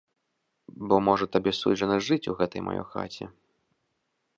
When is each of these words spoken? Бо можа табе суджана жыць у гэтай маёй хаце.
Бо 0.93 0.99
можа 1.09 1.25
табе 1.37 1.53
суджана 1.61 2.01
жыць 2.09 2.21
у 2.33 2.39
гэтай 2.41 2.61
маёй 2.71 2.85
хаце. 2.97 3.25